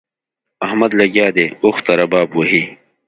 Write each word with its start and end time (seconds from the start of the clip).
احمد 0.65 0.91
لګيا 0.99 1.27
دی؛ 1.35 1.45
اوښ 1.63 1.77
ته 1.85 1.91
رباب 1.99 2.29
وهي. 2.33 2.63